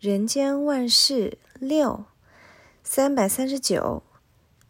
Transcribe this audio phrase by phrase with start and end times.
[0.00, 2.06] 人间万事六
[2.82, 4.02] 三百三十九，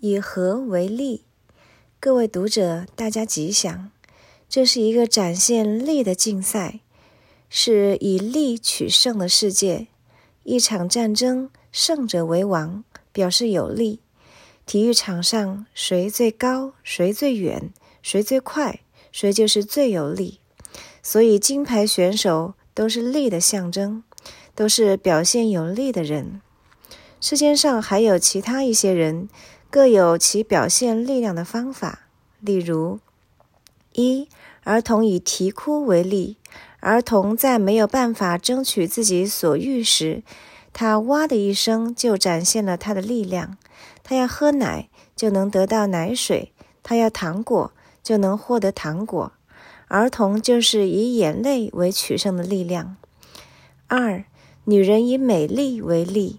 [0.00, 1.22] 以和为利。
[2.00, 3.92] 各位读者，大家吉祥。
[4.48, 6.80] 这是一个展现利的竞赛，
[7.48, 9.86] 是以利取胜的世界。
[10.42, 14.00] 一场战争，胜者为王，表示有利。
[14.66, 17.72] 体育场上，谁最高，谁最远，
[18.02, 18.80] 谁最快，
[19.12, 20.40] 谁就是最有利。
[21.04, 24.02] 所以，金牌选手都是利的象征，
[24.60, 26.42] 都是表现有力的人。
[27.18, 29.30] 世间上还有其他一些人，
[29.70, 32.00] 各有其表现力量的方法。
[32.40, 33.00] 例如，
[33.94, 34.28] 一
[34.64, 36.36] 儿童以啼哭为例。
[36.80, 40.22] 儿童在没有办法争取自己所欲时，
[40.74, 43.56] 他哇的一声就展现了他的力量。
[44.02, 46.52] 他要喝奶，就能得到奶水；
[46.82, 47.72] 他要糖果，
[48.02, 49.32] 就能获得糖果。
[49.88, 52.98] 儿童就是以眼泪为取胜的力量。
[53.86, 54.24] 二，
[54.64, 56.38] 女人以美丽为利。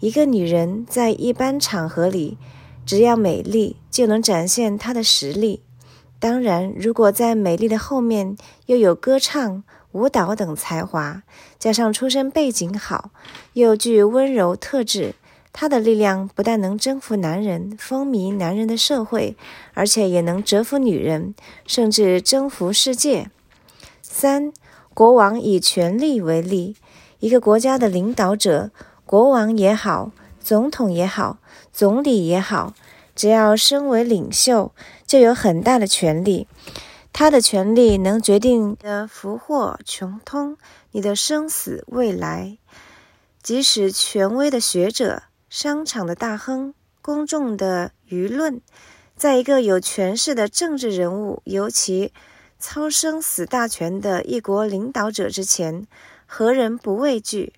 [0.00, 2.36] 一个女人在一般场合里，
[2.84, 5.62] 只要美丽，就能展现她的实力。
[6.18, 11.22] 当然，如果在美丽的后面又有歌唱、舞蹈等才华，
[11.58, 13.10] 加上出身背景好，
[13.54, 15.14] 又具温柔特质，
[15.52, 19.36] 她的力量不但能征服男人、风靡男人的社会，
[19.72, 21.34] 而且也能折服女人，
[21.66, 23.30] 甚至征服世界。
[24.02, 24.52] 三，
[24.92, 26.76] 国王以权力为例。
[27.18, 28.70] 一个国家的领导者，
[29.04, 30.12] 国王也好。
[30.38, 31.38] 总统也好，
[31.72, 32.72] 总理也好，
[33.16, 34.72] 只要身为领袖，
[35.04, 36.46] 就有很大的权力。
[37.12, 40.56] 他的权力能决定你的福祸穷通，
[40.92, 42.58] 你的生死未来。
[43.42, 46.72] 即使权威的学者、商场的大亨、
[47.02, 48.60] 公众的舆论，
[49.16, 52.12] 在一个有权势的政治人物，尤其
[52.60, 55.88] 操生死大权的一国领导者之前，
[56.26, 57.52] 何人不畏惧？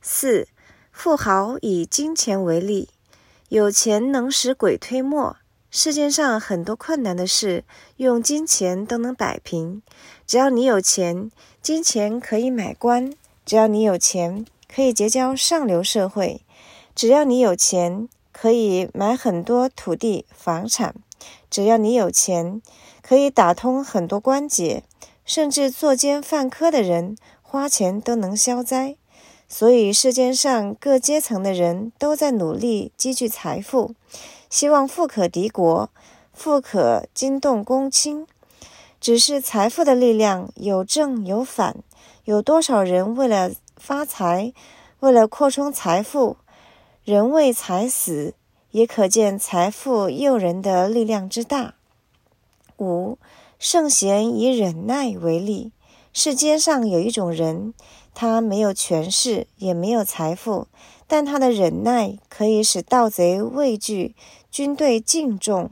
[0.00, 0.48] 四。
[0.92, 2.90] 富豪以金钱为例，
[3.48, 5.36] 有钱能使鬼推磨。
[5.70, 7.64] 世界上很多困难的事，
[7.96, 9.80] 用金钱都能摆平。
[10.26, 11.30] 只要你有钱，
[11.62, 13.12] 金钱可以买官；
[13.46, 16.42] 只要你有钱，可以结交上流社会；
[16.94, 20.92] 只要你有钱，可以买很多土地房产；
[21.48, 22.60] 只要你有钱，
[23.00, 24.84] 可以打通很多关节，
[25.24, 27.16] 甚至作奸犯科的人，
[27.50, 28.94] 花钱都能消灾。
[29.48, 33.96] 所以，世间上各阶层的人都在努力积聚财富，
[34.48, 35.90] 希望富可敌国，
[36.32, 38.24] 富可惊动公卿。
[39.00, 41.78] 只是财富的力量有正有反，
[42.24, 44.52] 有多少人为了发财，
[45.00, 46.36] 为了扩充财富，
[47.02, 48.34] 人为财死，
[48.70, 51.74] 也可见财富诱人的力量之大。
[52.78, 53.18] 五，
[53.58, 55.72] 圣贤以忍耐为例。
[56.12, 57.74] 世间上有一种人。
[58.12, 60.66] 他没有权势，也没有财富，
[61.06, 64.16] 但他的忍耐可以使盗贼畏惧，
[64.50, 65.70] 军队敬重，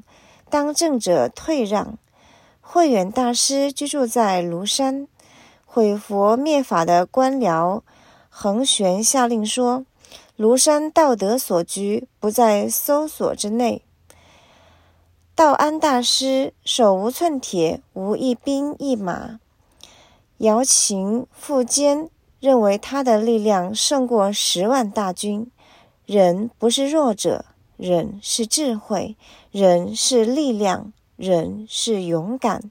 [0.49, 1.99] 当政者退让。
[2.61, 5.09] 慧远大师居住在庐山，
[5.67, 7.83] 毁佛灭法的官僚
[8.29, 9.85] 恒玄下令说
[10.39, 13.83] ：“庐山道德所居，不在搜索之内。”
[15.35, 19.41] 道安大师手无寸铁，无一兵一马，
[20.39, 22.11] 摇琴复坚。
[22.41, 25.51] 认为他的力量胜过十万大军。
[26.07, 27.45] 忍不是弱者，
[27.77, 29.17] 忍是智慧，
[29.51, 32.71] 忍是力量，忍是勇敢。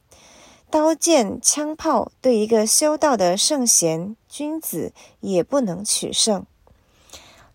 [0.69, 6.45] 刀剑枪炮对一个修道的圣贤君子也不能取胜。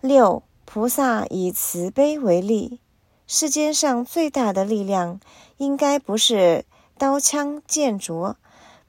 [0.03, 2.79] 六，菩萨以慈悲为例。
[3.27, 5.19] 世间上最大的力量，
[5.57, 6.67] 应该不是
[6.99, 8.35] 刀枪剑镯，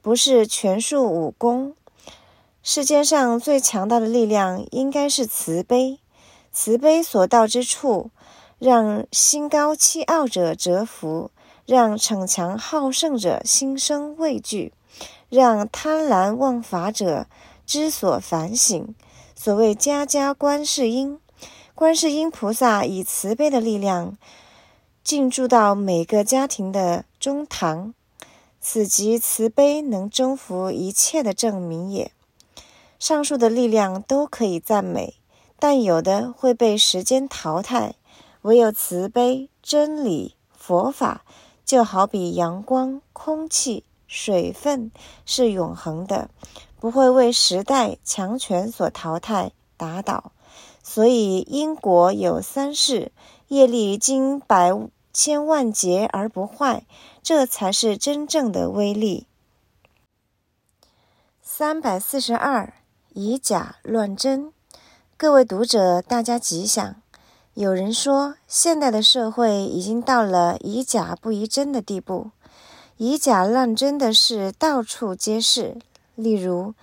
[0.04, 1.76] 不是全术武功。
[2.62, 6.02] 世间上最强大的力量应该是慈悲，
[6.52, 8.12] 慈悲所到之处，
[8.60, 11.32] 让心高气傲者折服，
[11.66, 14.74] 让逞强好胜者心生畏惧，
[15.30, 17.28] 让贪婪忘法者
[17.66, 18.94] 知所反省。
[19.34, 21.18] 所谓家家观世音，
[21.74, 24.18] 观世音菩萨以慈悲的力量
[25.02, 27.94] 进驻到每个家庭的中堂，
[28.66, 32.14] 此即慈悲能征服一切的证明也。
[32.98, 35.16] 上述的力量都可以赞美，
[35.60, 37.96] 但有的会被时间淘汰。
[38.44, 41.26] 唯有慈悲、真理、佛法，
[41.66, 44.92] 就好比阳光、空气、水分，
[45.26, 46.30] 是永恒的，
[46.80, 50.32] 不会为时代强权所淘汰打倒。
[50.82, 53.12] 所以因果有三世，
[53.50, 54.74] 业力经百
[55.14, 56.84] 千万劫而不坏，
[57.22, 59.28] 这才是真正的威力。
[61.42, 62.74] 三百四十二。
[63.16, 64.52] 以假乱真，
[65.18, 66.96] 各位读者，大家吉祥。
[67.54, 72.32] 有人说，现代的社会已经到了以假不疑真的地步，
[72.98, 75.78] 以假乱真的事到处皆是。
[76.16, 76.74] 例如，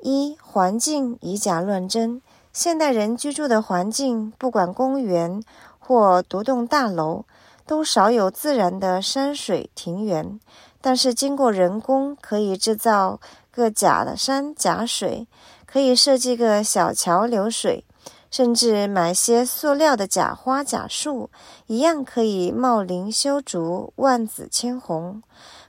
[0.00, 2.20] 一环境以假乱真，
[2.52, 5.42] 现代人居住的环境，不管公园
[5.78, 7.24] 或独栋大楼，
[7.68, 10.40] 都少有自然的山水庭园，
[10.80, 13.20] 但是经过人工，可以制造
[13.52, 15.28] 个假的山假水。
[15.70, 17.84] 可以设计个小桥流水，
[18.30, 21.28] 甚至买些塑料的假花假树，
[21.66, 25.22] 一样可以茂林修竹，万紫千红，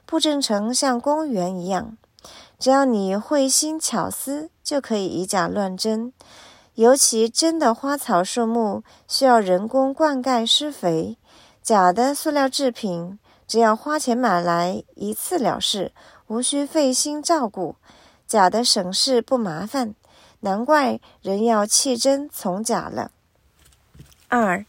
[0.06, 1.98] 布置成像公园一样。
[2.58, 6.14] 只要你会心巧思，就可以以假乱真。
[6.76, 11.18] 尤其真的花草树木需要人工灌溉施肥，
[11.70, 15.92] 假的塑料制品只要花钱买来一次了事，
[16.26, 17.76] 无需费心照顾。
[18.26, 19.94] 假的省事不麻烦，
[20.40, 23.12] 难怪人要弃真从假了。
[24.30, 24.66] 二，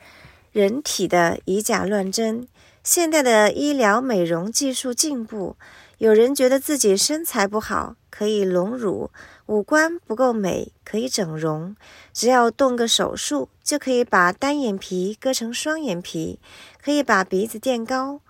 [0.53, 2.47] 人体的以假乱真。
[2.85, 5.57] 现代的医疗美容技术进步，
[5.97, 9.11] 有人觉得自己身材不好，可以隆乳；
[9.51, 11.75] 五官不够美，可以整容。
[12.13, 16.39] 只要动个手术，就可以把单眼皮割成双眼皮，
[16.81, 18.21] 可以把鼻子垫高。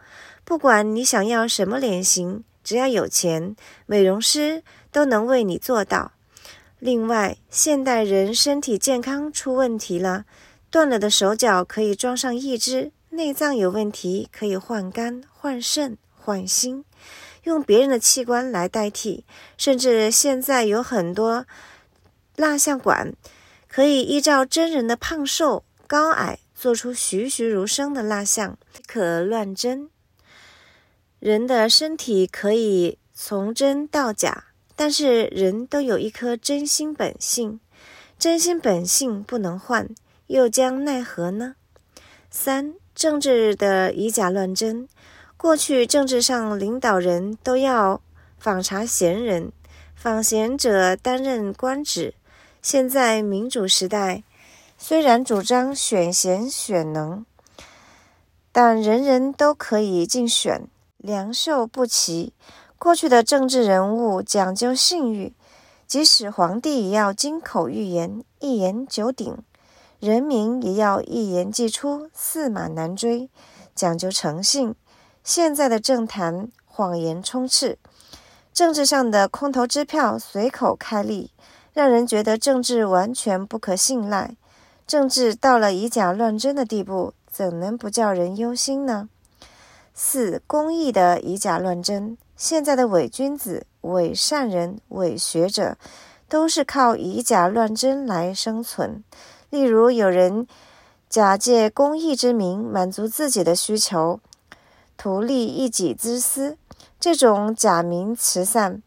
[0.47, 6.13] 不管你想要什么脸型，只要有钱，美容师都能为你做到。
[6.79, 10.25] 另外，现代人身体健康出问题了，
[10.71, 16.87] 断了的手脚可以装上一只；内脏有问题可以换肝、换肾、换心，
[17.45, 19.25] 用别人的器官来代替。
[19.57, 21.47] 甚至现在有很多
[22.37, 23.13] 蜡像馆，
[23.69, 29.89] 可以依照真人的胖瘦、高矮，做出栩栩如生的蜡像，可乱真。
[31.19, 37.61] 人的身体可以从真到假，但是人都有一颗真心本性，
[38.19, 39.89] 真心本性不能换，
[40.29, 41.57] 又将奈何呢？
[42.31, 44.89] 三、政治的以假乱真。
[45.41, 48.03] 过去政治上领导人都要
[48.39, 49.51] 访查贤人，
[49.95, 52.13] 访贤者担任官职。
[52.61, 54.23] 现在民主时代，
[54.77, 57.25] 虽然主张选贤选能，
[58.53, 60.69] 但人人都可以竞选。
[60.99, 62.35] 良莠不齐，
[62.79, 65.33] 过去的政治人物讲究信誉，
[65.87, 69.37] 即使皇帝也要金口玉言，一言九鼎；
[70.01, 73.31] 人民也要一言既出，驷马难追，
[73.75, 74.75] 讲究诚信。
[75.33, 77.79] 现在的政坛谎言充斥，
[78.53, 81.31] 政治上的空头支票随口开立，
[81.73, 84.35] 让人觉得政治完全不可信赖。
[84.89, 89.09] 政治到了以假乱真的地步，怎能不叫人忧心呢？
[89.95, 95.77] 四、公益的以假乱真，现在的伪君子、伪善人、伪学者，
[96.29, 99.05] 都是靠以假乱真来生存。
[99.51, 100.49] 例如，有人
[101.09, 104.19] 假借公益之名，满足自己的需求，
[105.03, 106.59] 图利一己之私。
[106.99, 108.83] 这种假名慈善，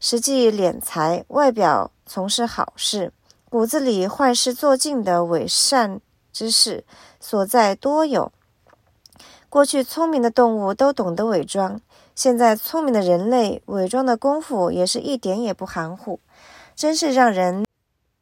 [0.00, 3.12] 实际敛财，外表从事好事，
[3.50, 6.00] 骨子里坏事做尽的伪善
[6.32, 6.86] 之士
[7.20, 8.32] 所在多有。
[9.50, 11.78] 过去聪明的动物都懂得伪装，
[12.14, 16.18] 现在聪明的人类伪装的功夫也是一点也不含糊，
[16.74, 17.66] 真是让人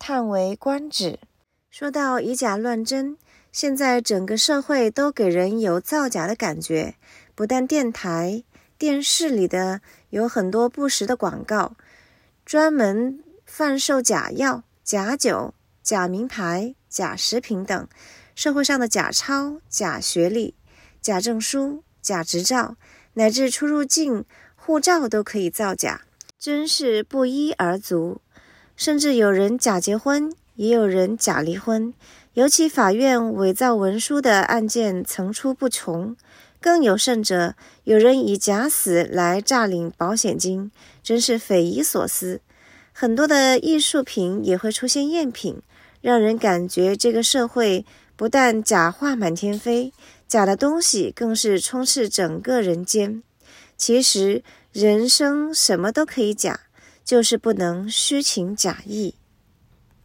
[0.00, 1.20] 叹为观止。
[1.70, 3.17] 说到以假乱真，
[3.53, 6.96] 现在整个社会都给人有造假的感觉，
[7.36, 8.43] 不但电台、
[8.78, 11.76] 电视里的有很多不实的广告，
[12.46, 15.52] 专门贩售假药、假酒、
[15.82, 17.86] 假名牌、假食品等，
[18.34, 20.55] 社会上的假钞、假学历。
[21.02, 22.76] 假证书、假执照，
[23.12, 24.24] 乃至出入境
[24.56, 26.06] 护照都可以造假，
[26.38, 28.22] 真是不一而足。
[28.74, 31.93] 甚至有人假结婚，也有人假离婚。
[32.32, 36.16] 尤其法院伪造文书的案件层出不穷。
[36.60, 40.70] 更有甚者，有人以假死来诈领保险金，
[41.03, 42.41] 真是匪夷所思。
[42.93, 45.60] 很多的艺术品也会出现赝品，
[46.01, 47.84] 让人感觉这个社会
[48.17, 49.93] 不但假话满天飞。
[50.27, 53.22] 假的东西更是充斥整个人间。
[53.77, 56.60] 其实人生什么都可以假，
[57.05, 59.15] 就是不能虚情假意。